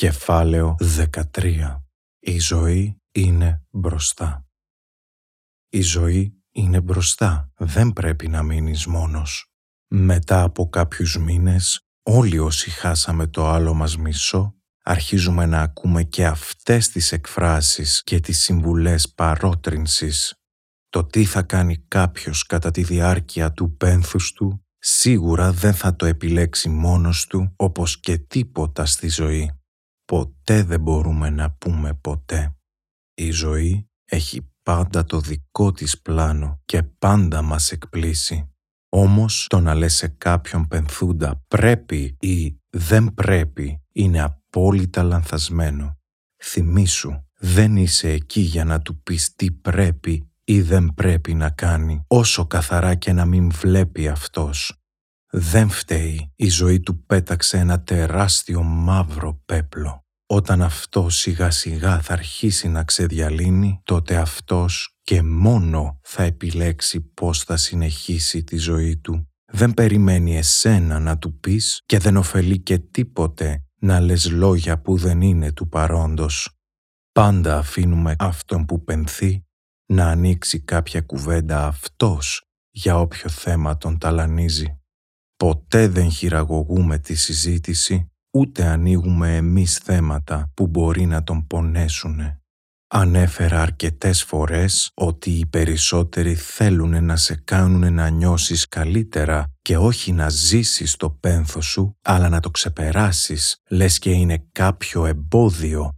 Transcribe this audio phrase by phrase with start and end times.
[0.00, 0.76] Κεφάλαιο
[1.32, 1.82] 13.
[2.18, 4.46] Η ζωή είναι μπροστά.
[5.68, 7.52] Η ζωή είναι μπροστά.
[7.56, 9.52] Δεν πρέπει να μείνεις μόνος.
[9.88, 16.26] Μετά από κάποιους μήνες, όλοι όσοι χάσαμε το άλλο μας μισό, αρχίζουμε να ακούμε και
[16.26, 20.34] αυτές τις εκφράσεις και τις συμβουλές παρότρινσης.
[20.88, 26.06] Το τι θα κάνει κάποιος κατά τη διάρκεια του πένθους του, σίγουρα δεν θα το
[26.06, 29.59] επιλέξει μόνος του όπως και τίποτα στη ζωή
[30.10, 32.56] ποτέ δεν μπορούμε να πούμε ποτέ.
[33.14, 38.50] Η ζωή έχει πάντα το δικό της πλάνο και πάντα μας εκπλήσει.
[38.88, 45.98] Όμως το να λες σε κάποιον πενθούντα πρέπει ή δεν πρέπει είναι απόλυτα λανθασμένο.
[46.42, 52.04] Θυμήσου, δεν είσαι εκεί για να του πεις τι πρέπει ή δεν πρέπει να κάνει,
[52.06, 54.79] όσο καθαρά και να μην βλέπει αυτός.
[55.32, 60.04] Δεν φταίει, η ζωή του πέταξε ένα τεράστιο μαύρο πέπλο.
[60.26, 67.42] Όταν αυτό σιγά σιγά θα αρχίσει να ξεδιαλύνει, τότε αυτός και μόνο θα επιλέξει πώς
[67.42, 69.28] θα συνεχίσει τη ζωή του.
[69.52, 74.96] Δεν περιμένει εσένα να του πεις και δεν ωφελεί και τίποτε να λες λόγια που
[74.96, 76.58] δεν είναι του παρόντος.
[77.12, 79.44] Πάντα αφήνουμε αυτόν που πενθεί
[79.86, 84.79] να ανοίξει κάποια κουβέντα αυτός για όποιο θέμα τον ταλανίζει.
[85.44, 92.40] Ποτέ δεν χειραγωγούμε τη συζήτηση, ούτε ανοίγουμε εμείς θέματα που μπορεί να τον πονέσουνε.
[92.86, 100.12] Ανέφερα αρκετές φορές ότι οι περισσότεροι θέλουν να σε κάνουν να νιώσεις καλύτερα και όχι
[100.12, 105.90] να ζήσεις το πένθος σου, αλλά να το ξεπεράσεις, λες και είναι κάποιο εμπόδιο.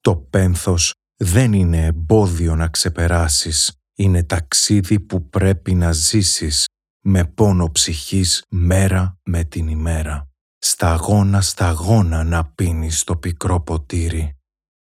[0.00, 6.64] Το πένθος δεν είναι εμπόδιο να ξεπεράσεις, είναι ταξίδι που πρέπει να ζήσεις
[7.06, 10.28] με πόνο ψυχής μέρα με την ημέρα.
[10.58, 14.36] Σταγόνα σταγόνα να πίνεις το πικρό ποτήρι.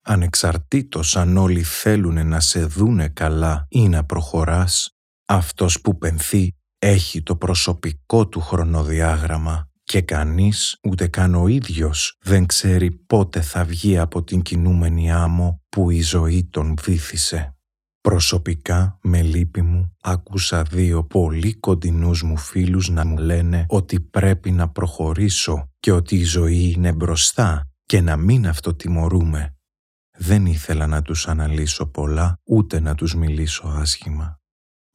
[0.06, 4.90] Ανεξαρτήτως αν όλοι θέλουν να σε δούνε καλά ή να προχωράς,
[5.26, 12.46] αυτός που πενθεί έχει το προσωπικό του χρονοδιάγραμμα και κανείς ούτε καν ο ίδιος δεν
[12.46, 17.57] ξέρει πότε θα βγει από την κινούμενη άμμο που η ζωή τον βήθησε.
[18.08, 24.52] Προσωπικά, με λύπη μου, άκουσα δύο πολύ κοντινούς μου φίλους να μου λένε ότι πρέπει
[24.52, 29.56] να προχωρήσω και ότι η ζωή είναι μπροστά και να μην αυτοτιμωρούμε.
[30.18, 34.40] Δεν ήθελα να τους αναλύσω πολλά, ούτε να τους μιλήσω άσχημα.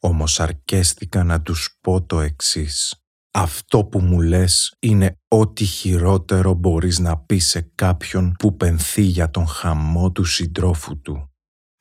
[0.00, 2.94] Όμως αρκέστηκα να τους πω το εξής.
[3.32, 9.30] Αυτό που μου λες είναι ό,τι χειρότερο μπορείς να πεις σε κάποιον που πενθεί για
[9.30, 11.31] τον χαμό του συντρόφου του.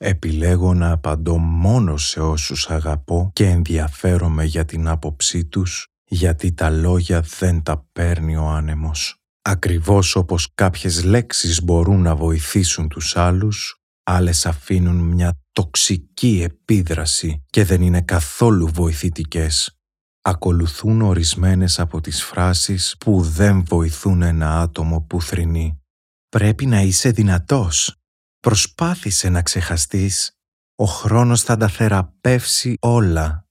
[0.04, 6.70] Επιλέγω να απαντώ μόνο σε όσους αγαπώ και ενδιαφέρομαι για την άποψή τους, γιατί τα
[6.70, 9.16] λόγια δεν τα παίρνει ο άνεμος.
[9.42, 17.66] Ακριβώς όπως κάποιες λέξεις μπορούν να βοηθήσουν τους άλλους, άλλες αφήνουν μια τοξική επίδραση και
[17.66, 19.78] δεν είναι καθόλου βοηθητικές.
[20.22, 25.82] Ακολουθούν ορισμένες από τις φράσεις που δεν βοηθούν ένα άτομο που θρηνεί.
[26.30, 28.01] «Πρέπει να είσαι δυνατός»,
[28.42, 30.32] Προσπάθησε να ξεχαστείς.
[30.76, 33.46] Ο χρόνος θα τα θεραπεύσει όλα.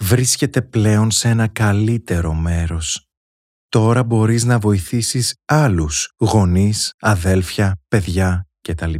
[0.00, 3.08] Βρίσκεται πλέον σε ένα καλύτερο μέρος.
[3.68, 8.94] Τώρα μπορείς να βοηθήσεις άλλους, γονείς, αδέλφια, παιδιά κτλ.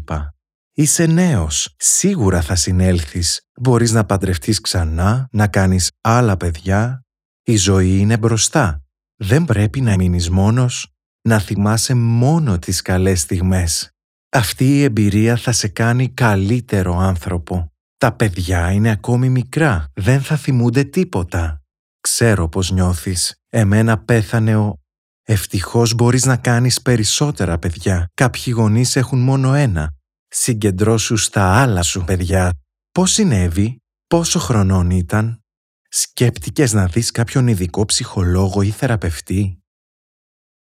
[0.72, 3.40] Είσαι νέος, σίγουρα θα συνέλθεις.
[3.60, 7.04] Μπορείς να παντρευτείς ξανά, να κάνεις άλλα παιδιά.
[7.42, 8.82] Η ζωή είναι μπροστά.
[9.16, 13.92] Δεν πρέπει να μείνεις μόνος, να θυμάσαι μόνο τις καλές στιγμές.
[14.30, 17.72] Αυτή η εμπειρία θα σε κάνει καλύτερο άνθρωπο.
[17.96, 21.62] Τα παιδιά είναι ακόμη μικρά, δεν θα θυμούνται τίποτα.
[22.00, 23.40] Ξέρω πως νιώθεις.
[23.48, 24.78] Εμένα πέθανε ο...
[25.22, 28.06] Ευτυχώς μπορείς να κάνεις περισσότερα παιδιά.
[28.14, 29.94] Κάποιοι γονείς έχουν μόνο ένα.
[30.28, 32.52] Συγκεντρώσου στα άλλα σου παιδιά.
[32.92, 35.40] Πώς συνέβη, πόσο χρονών ήταν;
[35.88, 39.58] Σκέπτηκες να δεις κάποιον ειδικό ψυχολόγο ή θεραπευτή;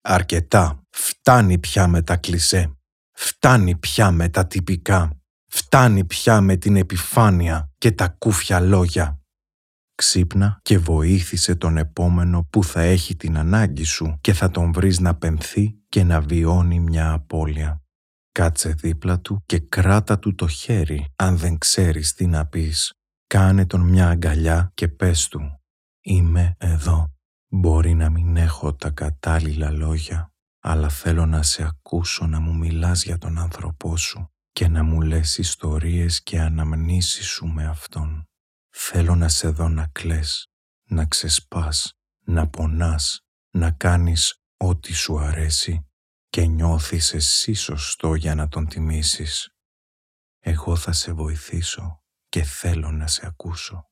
[0.00, 0.82] Αρκετά.
[0.90, 2.76] Φτάνει πια με τα κλισέ.
[3.16, 5.18] Φτάνει πια με τα τυπικά.
[5.50, 9.18] Φτάνει πια με την επιφάνεια και τα κούφια λόγια.
[9.94, 15.00] Ξύπνα και βοήθησε τον επόμενο που θα έχει την ανάγκη σου και θα τον βρεις
[15.00, 17.82] να πενθεί και να βιώνει μια απώλεια.
[18.32, 22.92] Κάτσε δίπλα του και κράτα του το χέρι αν δεν ξέρεις τι να πεις.
[23.26, 25.60] Κάνε τον μια αγκαλιά και πες του
[26.00, 27.08] «Είμαι εδώ».
[27.48, 30.33] Μπορεί να μην έχω τα κατάλληλα λόγια,
[30.66, 35.00] αλλά θέλω να σε ακούσω να μου μιλάς για τον άνθρωπό σου και να μου
[35.00, 38.28] λες ιστορίες και αναμνήσεις σου με αυτόν.
[38.70, 40.46] Θέλω να σε δω να κλαις,
[40.84, 43.20] να ξεσπάς, να πονάς,
[43.50, 45.86] να κάνεις ό,τι σου αρέσει
[46.28, 49.54] και νιώθεις εσύ σωστό για να τον τιμήσεις.
[50.38, 53.90] Εγώ θα σε βοηθήσω και θέλω να σε ακούσω.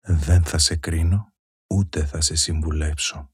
[0.00, 1.34] Δεν θα σε κρίνω,
[1.66, 3.30] ούτε θα σε συμβουλέψω.